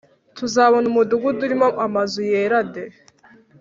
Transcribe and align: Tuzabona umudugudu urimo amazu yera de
Tuzabona 0.37 0.85
umudugudu 0.91 1.39
urimo 1.45 1.67
amazu 1.85 2.19
yera 2.31 2.59
de 2.73 2.83